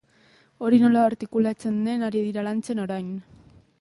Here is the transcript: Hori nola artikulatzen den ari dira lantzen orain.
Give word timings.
Hori 0.67 0.79
nola 0.83 1.03
artikulatzen 1.09 1.77
den 1.89 2.07
ari 2.07 2.23
dira 2.29 2.47
lantzen 2.49 2.83
orain. 2.87 3.13